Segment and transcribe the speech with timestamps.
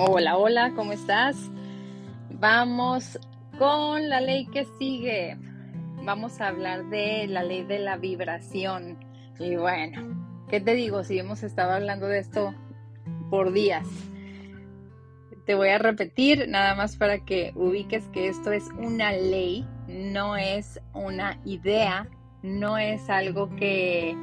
[0.00, 1.50] Hola, hola, ¿cómo estás?
[2.30, 3.18] Vamos
[3.58, 5.36] con la ley que sigue.
[6.04, 8.96] Vamos a hablar de la ley de la vibración.
[9.40, 11.02] Y bueno, ¿qué te digo?
[11.02, 12.54] Si hemos estado hablando de esto
[13.28, 13.88] por días.
[15.46, 20.36] Te voy a repetir nada más para que ubiques que esto es una ley, no
[20.36, 22.08] es una idea,
[22.44, 24.16] no es algo que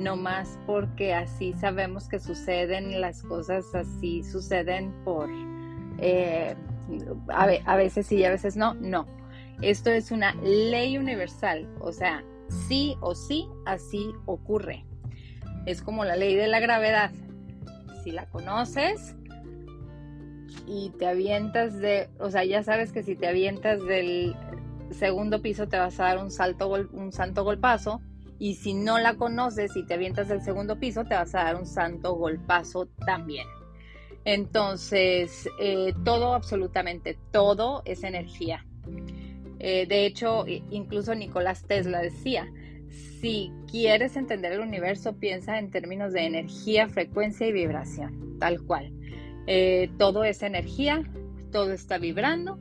[0.00, 5.28] no más porque así sabemos que suceden las cosas, así suceden por
[5.98, 6.56] eh,
[7.28, 9.06] a, veces sí y a veces no, no.
[9.62, 12.24] Esto es una ley universal, o sea,
[12.68, 14.84] sí o sí, así ocurre.
[15.66, 17.10] Es como la ley de la gravedad.
[18.02, 19.14] Si la conoces
[20.66, 24.34] y te avientas de, o sea, ya sabes que si te avientas del
[24.90, 28.00] segundo piso te vas a dar un salto, un santo golpazo
[28.40, 31.56] y si no la conoces y te avientas del segundo piso, te vas a dar
[31.56, 33.46] un santo golpazo también.
[34.24, 38.66] Entonces, eh, todo, absolutamente todo es energía.
[39.58, 42.50] Eh, de hecho, incluso Nicolás Tesla decía,
[43.20, 48.90] si quieres entender el universo, piensa en términos de energía, frecuencia y vibración, tal cual.
[49.46, 51.02] Eh, todo es energía,
[51.52, 52.58] todo está vibrando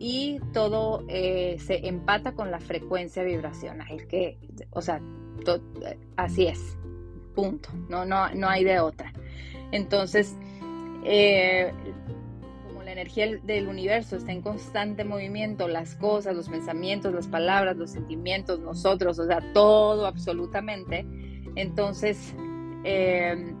[0.00, 4.08] y todo se empata con la frecuencia vibracional.
[4.08, 4.38] Que,
[4.70, 5.00] o sea,
[6.16, 6.76] así es,
[7.34, 9.12] punto, no, no, no hay de otra.
[9.72, 10.36] Entonces,
[11.04, 11.72] eh,
[12.66, 17.76] como la energía del universo está en constante movimiento, las cosas, los pensamientos, las palabras,
[17.76, 21.06] los sentimientos, nosotros, o sea, todo absolutamente,
[21.56, 22.34] entonces
[22.84, 23.54] eh,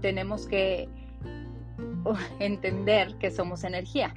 [0.00, 0.88] tenemos que
[2.04, 4.14] uh, entender que somos energía.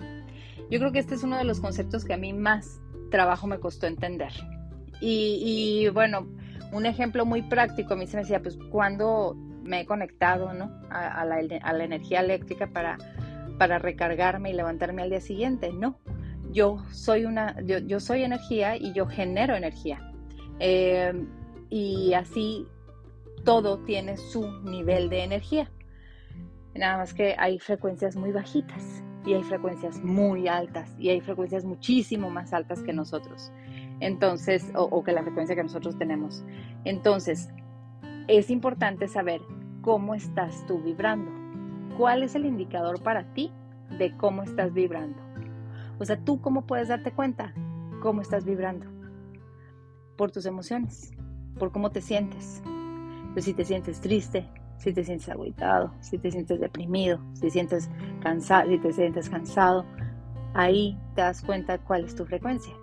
[0.70, 3.60] Yo creo que este es uno de los conceptos que a mí más trabajo me
[3.60, 4.32] costó entender.
[5.02, 6.28] Y, bueno,
[6.72, 10.72] un ejemplo muy práctico, a mí se me decía, pues, ¿cuándo me he conectado ¿no?
[10.90, 12.98] a, la, energía eléctrica para,
[13.58, 15.72] para recargarme y levantarme al día siguiente?
[15.72, 15.98] No,
[16.52, 20.12] yo soy, una, yo, soy energía y yo genero energía.
[20.60, 21.14] Eh,
[21.70, 22.68] y así
[23.44, 25.72] todo tiene su nivel de energía.
[26.76, 31.66] Nada más que hay frecuencias muy bajitas y hay frecuencias muy altas y hay frecuencias
[31.66, 33.52] muchísimo más altas que nosotros.
[34.00, 36.44] Entonces, o, que la frecuencia que nosotros tenemos.
[36.86, 37.50] Entonces,
[38.28, 39.42] es importante saber
[39.82, 41.32] cómo estás tú vibrando.
[41.98, 43.52] ¿Cuál es el indicador para ti
[43.98, 45.20] de cómo estás vibrando?
[46.00, 47.54] O sea, tú cómo puedes darte cuenta
[48.02, 48.86] cómo estás vibrando.
[50.16, 51.12] Por tus emociones,
[51.58, 52.62] por cómo te sientes.
[53.34, 54.48] Pues si te sientes triste,
[54.80, 57.90] si te sientes agüitado, si te sientes deprimido, si te sientes
[58.22, 59.86] cansado, si te sientes cansado,
[60.54, 62.74] ahí te das cuenta cuál es tu frecuencia.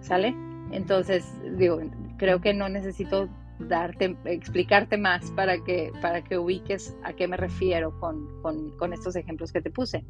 [0.00, 0.34] ¿Sale?
[0.72, 1.24] Entonces,
[1.56, 1.80] digo,
[2.18, 3.28] creo que no necesito
[3.60, 9.52] darte, explicarte más para que, para que ubiques a qué me refiero con, estos ejemplos
[9.52, 10.04] que te puse.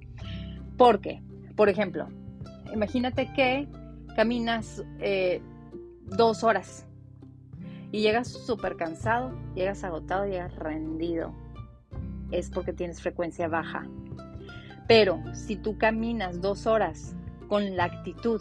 [0.78, 1.22] Porque,
[1.54, 2.08] por ejemplo,
[2.72, 3.68] imagínate que
[4.16, 5.42] caminas eh,
[6.06, 6.86] dos horas
[7.92, 11.34] y llegas súper cansado, llegas agotado, llegas rendido.
[12.30, 13.86] Es porque tienes frecuencia baja.
[14.86, 17.14] Pero si tú caminas dos horas
[17.48, 18.40] con la actitud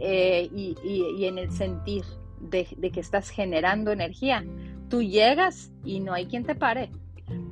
[0.00, 2.04] eh, y, en el sentir
[2.40, 4.44] de, que estás generando energía.
[4.88, 6.90] Tú llegas y no hay quien te pare.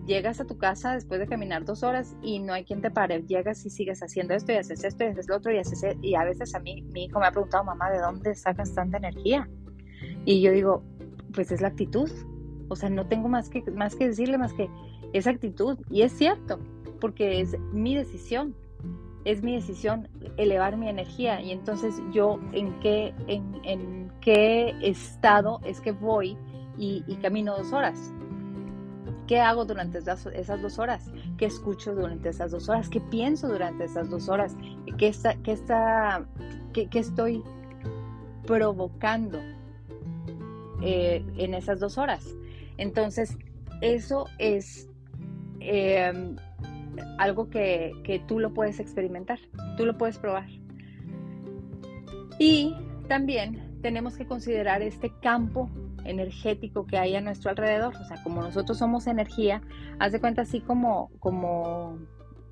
[0.06, 3.22] Llegas a tu casa después de caminar dos horas y no hay quien te pare.
[3.22, 5.96] Llegas y sigues haciendo esto y haces esto y haces lo otro y haces e-,
[6.02, 8.98] y a veces a mí mi hijo me ha preguntado, mamá, ¿de dónde sacas tanta
[8.98, 9.48] energía?
[10.24, 10.84] Y yo digo,
[11.32, 12.10] pues es la actitud.
[12.68, 14.70] O sea, no tengo más que, más que decirle más que
[15.12, 15.78] esa actitud.
[15.90, 16.58] Y es cierto,
[17.00, 18.54] porque es mi decisión
[19.24, 25.80] es mi decisión elevar mi energía y entonces yo en qué, en, qué estado es
[25.80, 26.36] que voy
[26.76, 28.12] y, camino dos horas.
[29.28, 30.24] ¿Qué hago durante esas,
[30.60, 31.12] dos horas?
[31.38, 32.88] ¿Qué escucho durante esas dos horas?
[32.88, 34.56] ¿Qué pienso durante esas dos horas?
[34.98, 36.26] ¿Qué, está, qué, está,
[36.72, 37.42] qué, estoy
[38.46, 39.38] provocando
[40.82, 42.24] eh, en esas dos horas?
[42.76, 43.36] Entonces,
[43.80, 44.88] eso es
[45.60, 46.34] eh,
[47.18, 49.38] algo que, tú lo puedes experimentar,
[49.76, 50.46] tú lo puedes probar.
[52.38, 52.74] Y
[53.08, 55.70] también tenemos que considerar este campo
[56.04, 57.94] energético que hay a nuestro alrededor.
[57.94, 59.62] O sea, como nosotros somos energía,
[59.98, 61.98] haz de cuenta así como, como,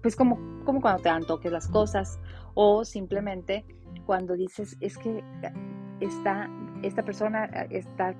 [0.02, 2.20] pues como, como cuando te dan toques las cosas
[2.54, 3.64] o simplemente
[4.06, 5.22] cuando dices, es que
[6.00, 6.48] está,
[6.82, 8.14] esta persona está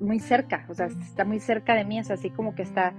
[0.00, 2.92] muy cerca, o sea, está muy cerca de mí, es así como que está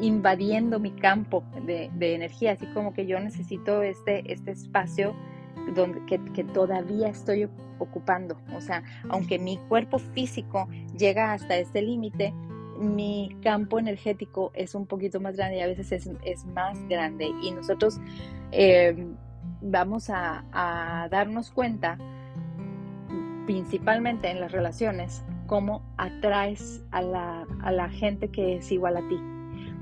[0.00, 5.14] invadiendo mi campo de, energía, así como que yo necesito este, este espacio
[5.74, 8.38] donde, que, todavía estoy ocupando.
[8.54, 12.32] O sea, aunque mi cuerpo físico llega hasta este límite,
[12.78, 17.50] mi campo energético es un poquito más grande y a veces es, más grande y
[17.50, 18.00] nosotros
[18.52, 18.94] eh,
[19.60, 21.98] vamos a, a darnos cuenta
[23.48, 29.08] principalmente en las relaciones cómo atraes a la, a la gente que es igual a
[29.08, 29.18] ti,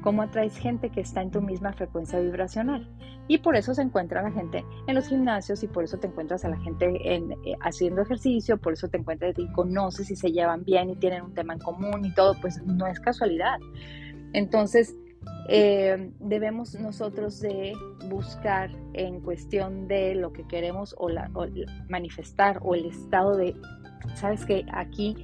[0.02, 2.88] cómo atraes gente que está en tu misma frecuencia vibracional.
[3.26, 6.44] Y por eso se encuentra la gente en los gimnasios y por eso te encuentras
[6.44, 10.30] a la gente en, eh, haciendo ejercicio, por eso te encuentras y conoces y se
[10.30, 13.58] llevan bien y tienen un tema en común y todo, pues no es casualidad.
[14.32, 14.94] Entonces,
[15.48, 17.74] eh, debemos nosotros de
[18.08, 21.08] buscar en cuestión de lo que queremos o,
[21.88, 23.54] manifestar o el estado de,
[24.14, 25.16] sabes que aquí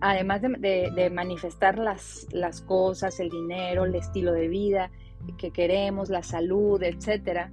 [0.00, 4.90] además de, manifestar las, las, cosas, el dinero, el estilo de vida
[5.38, 7.50] que queremos, la salud, etc.,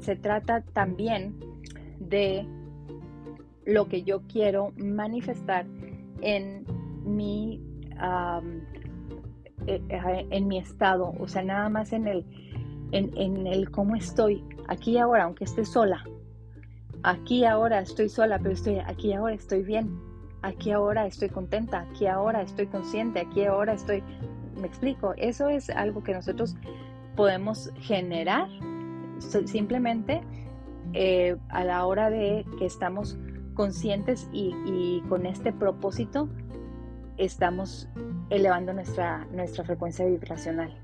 [0.00, 1.38] se, trata también
[1.98, 2.46] de
[3.64, 5.66] lo que yo quiero manifestar
[6.20, 6.64] en
[7.04, 7.60] mi,
[9.66, 12.24] en mi estado, o sea, nada más en el,
[12.92, 16.04] en, el cómo estoy aquí ahora, aunque esté sola.
[17.02, 20.06] Aquí ahora estoy sola, pero estoy aquí ahora estoy bien
[20.46, 24.02] aquí ahora estoy contenta, aquí ahora estoy consciente, aquí ahora estoy,
[24.60, 26.56] me explico, eso es algo que nosotros
[27.16, 28.48] podemos generar
[29.18, 30.20] simplemente
[30.92, 33.16] eh, a la hora de que estamos
[33.54, 36.28] conscientes y, con este propósito
[37.16, 37.88] estamos
[38.30, 40.74] elevando nuestra, nuestra frecuencia vibracional.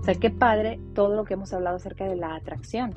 [0.00, 2.94] O sea, qué padre todo lo que hemos hablado acerca de la atracción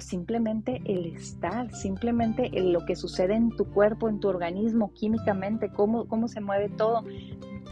[0.00, 6.06] simplemente el estar, simplemente lo que sucede en tu cuerpo, en tu organismo, químicamente, cómo,
[6.06, 7.04] cómo se mueve todo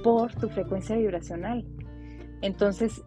[0.03, 1.65] por tu frecuencia vibracional.
[2.43, 3.03] Entonces,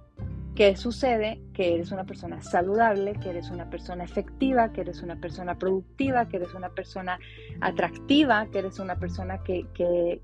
[0.56, 1.42] ¿qué sucede?
[1.54, 6.28] Que eres una persona saludable, que eres una persona efectiva, que eres una persona productiva,
[6.28, 7.20] que eres una persona
[7.62, 9.66] atractiva, que eres una persona que,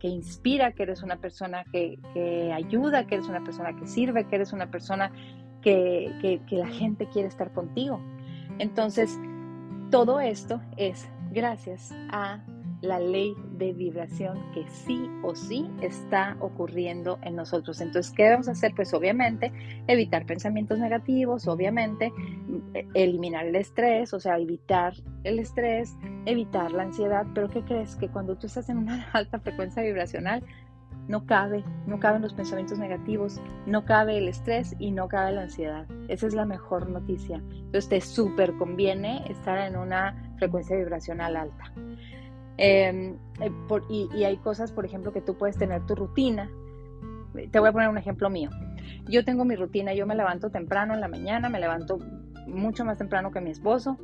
[0.02, 4.36] inspira, que eres una persona que, que, ayuda, que eres una persona que sirve, que
[4.36, 5.12] eres una persona
[5.62, 8.00] que la gente quiere estar contigo.
[8.60, 9.18] Entonces,
[9.90, 12.40] todo esto es gracias a
[12.82, 17.82] la ley de vibración que sí o sí está ocurriendo en nosotros.
[17.82, 18.74] Entonces, ¿qué debemos hacer?
[18.76, 19.52] Pues obviamente
[19.88, 22.14] evitar pensamientos negativos, obviamente
[22.94, 24.94] eliminar el estrés, o sea, evitar
[25.24, 25.96] el estrés,
[26.26, 27.96] evitar la ansiedad, pero ¿qué crees?
[27.96, 30.44] Que cuando tú estás en una alta frecuencia vibracional,
[31.10, 35.42] no cabe, no caben los pensamientos negativos, no cabe el estrés y no cabe la
[35.42, 35.88] ansiedad.
[36.08, 37.38] Esa es la mejor noticia.
[37.52, 41.74] Entonces te súper conviene estar en una frecuencia vibracional alta.
[42.62, 43.52] Em, eh,
[43.90, 46.50] y, hay cosas, por ejemplo, que tú puedes tener tu rutina.
[47.52, 48.50] Te voy a poner un ejemplo mío.
[49.08, 52.00] Yo tengo mi rutina, yo me levanto temprano en la mañana, me levanto
[52.48, 53.98] mucho más temprano que mi esposo,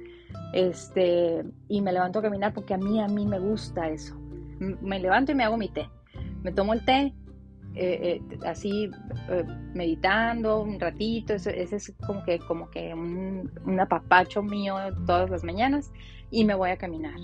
[0.54, 4.16] este, y me levanto a caminar porque a mí, a mí me gusta eso.
[4.60, 5.90] Me levanto y me hago mi té
[6.46, 7.12] me tomo el té,
[7.74, 8.92] eh, eh, así
[9.30, 9.44] eh,
[9.74, 14.76] meditando un ratito, ese, es como que, como que un, apapacho mío
[15.08, 15.92] todas las mañanas
[16.30, 17.16] y me voy a caminar.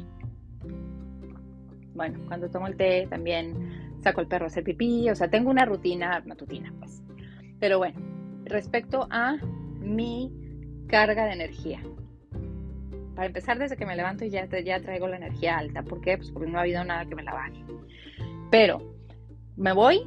[1.93, 5.49] Bueno, cuando tomo el té también saco el perro a hacer pipí, o sea, tengo
[5.49, 7.03] una rutina matutina, pues.
[7.59, 7.99] Pero bueno,
[8.45, 9.37] respecto a
[9.79, 10.31] mi
[10.87, 11.81] carga de energía.
[13.15, 15.83] Para empezar, desde que me levanto ya, ya traigo la energía alta.
[15.83, 16.17] ¿Por qué?
[16.17, 17.63] Pues porque no ha habido nada que me la baje.
[18.49, 18.95] Pero
[19.57, 20.01] me voy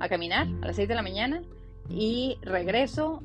[0.00, 1.42] a caminar a las 6 de la mañana
[1.88, 3.22] y regreso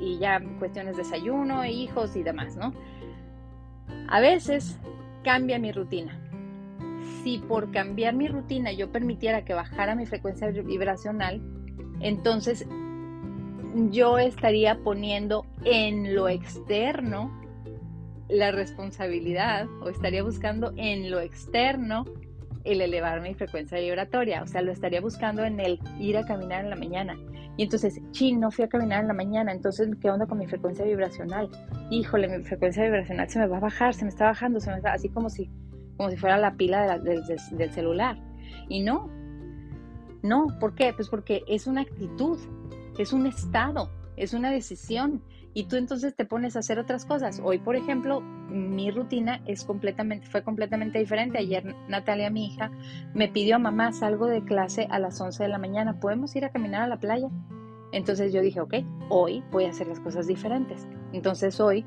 [0.00, 2.72] y ya cuestiones de desayuno, hijos y demás, ¿no?
[4.08, 4.78] A veces
[5.22, 6.18] cambia mi rutina.
[7.22, 11.40] Si por cambiar mi rutina yo permitiera que bajara mi frecuencia vibracional,
[12.00, 12.66] entonces
[13.90, 17.30] yo estaría poniendo en lo externo
[18.28, 22.04] la responsabilidad o estaría buscando en lo externo
[22.64, 26.64] el elevar mi frecuencia vibratoria, o sea, lo estaría buscando en el ir a caminar
[26.64, 27.16] en la mañana.
[27.56, 30.46] Y entonces, chin, no fui a caminar en la mañana, entonces, ¿qué onda con mi
[30.46, 31.48] frecuencia vibracional?
[31.90, 34.78] Híjole, mi frecuencia vibracional se me va a bajar, se me está bajando, se me
[34.78, 35.48] está, así como si,
[35.96, 38.18] como si fuera la pila del celular.
[38.68, 39.08] Y no,
[40.22, 40.92] no, ¿por qué?
[40.92, 42.38] Pues porque es una actitud,
[42.98, 45.22] es un estado, es una decisión
[45.54, 47.40] y tú entonces te pones a hacer otras cosas.
[47.42, 49.40] Hoy, por ejemplo, mi rutina
[50.30, 51.38] fue completamente diferente.
[51.38, 52.70] Ayer Natalia, mi hija,
[53.14, 56.50] me pidió, mamá, salgo de clase a las 11 de la mañana, ¿podemos ir a
[56.50, 57.28] caminar a la playa?
[57.92, 58.74] Entonces yo dije, ok,
[59.08, 60.86] hoy voy a hacer las cosas diferentes.
[61.12, 61.86] Entonces hoy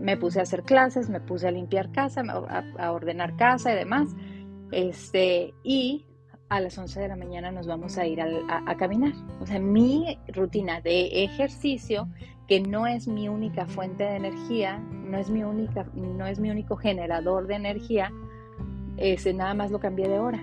[0.00, 2.22] me puse a hacer clases, me puse a limpiar casa,
[2.78, 4.14] a, ordenar casa y demás.
[4.72, 6.06] Este, y
[6.48, 9.12] a las 11 de la mañana nos vamos a ir a, caminar.
[9.40, 12.08] O sea, mi rutina de ejercicio
[12.48, 16.50] que no es mi única fuente de energía, no es mi, única, no es mi
[16.50, 18.10] único generador de energía,
[18.96, 20.42] ese nada más lo cambié de hora.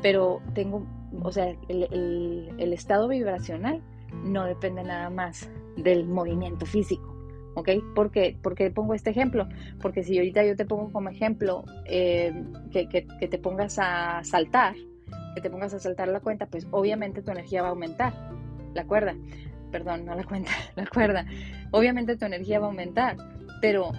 [0.00, 0.86] Pero tengo
[1.22, 3.82] o sea, el, estado vibracional
[4.24, 7.13] no depende nada más del movimiento físico.
[7.54, 7.70] ¿Ok?
[7.94, 8.36] ¿Por qué?
[8.74, 9.48] Pongo este ejemplo?
[9.80, 12.32] Porque si ahorita yo te pongo como ejemplo eh,
[12.70, 14.74] que, que, te pongas a saltar,
[15.34, 18.12] que te pongas a saltar la cuenta, pues obviamente tu energía va a aumentar,
[18.74, 19.14] la cuerda,
[19.70, 21.26] perdón, no la cuenta, la cuerda,
[21.70, 23.16] obviamente tu energía va a aumentar,
[23.60, 23.92] pero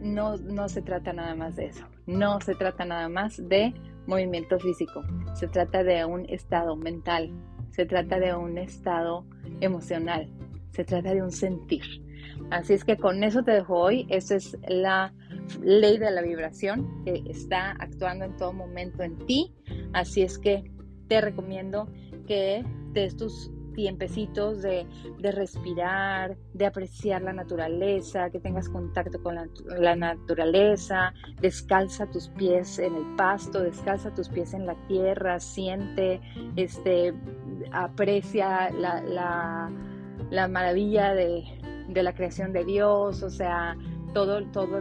[0.00, 3.74] no, no se trata nada más de eso, no se trata nada más de
[4.06, 5.02] movimiento físico,
[5.34, 7.30] se trata de un estado mental,
[7.70, 9.24] se trata de un estado
[9.60, 10.28] emocional,
[10.72, 12.07] se trata de un sentir.
[12.50, 15.12] Así es que con eso te dejo hoy, esa es la
[15.62, 19.54] ley de la vibración que está actuando en todo momento en ti,
[19.92, 20.70] así es que
[21.08, 21.88] te recomiendo
[22.26, 24.88] que des tus tiempecitos de,
[25.20, 32.96] respirar, de apreciar la naturaleza, que tengas contacto con la, naturaleza, descalza tus pies en
[32.96, 36.20] el pasto, descalza tus pies en la tierra, siente,
[36.56, 37.14] este,
[37.70, 39.70] aprecia la,
[40.48, 41.44] maravilla de,
[41.88, 43.76] la creación de Dios, o sea,
[44.14, 44.80] todo, todo,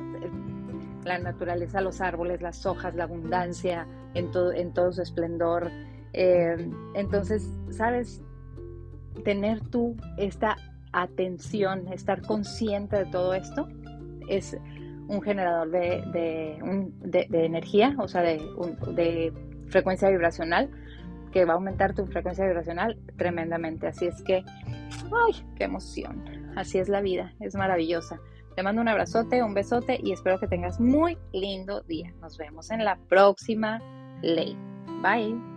[1.04, 5.72] la naturaleza, los árboles, las hojas, la abundancia en todo, en todo su esplendor.
[6.14, 8.22] Eh, entonces, ¿sabes?
[9.24, 10.56] tener tú esta
[10.92, 13.68] atención, estar consciente de todo esto,
[14.30, 14.58] es
[15.08, 16.58] un generador de,
[17.32, 19.34] energía, o sea, de,
[19.68, 20.70] frecuencia vibracional,
[21.32, 23.88] que va a aumentar tu frecuencia vibracional tremendamente.
[23.88, 26.24] Así es que, ¡ay, qué emoción!
[26.58, 28.20] Así es la vida, es maravillosa.
[28.56, 32.12] Te mando un abrazote, un besote y espero que tengas muy lindo día.
[32.20, 33.80] Nos vemos en la próxima
[34.24, 34.58] ley.
[35.04, 35.57] Bye.